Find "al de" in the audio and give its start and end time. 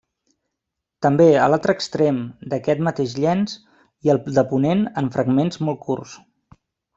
4.15-4.45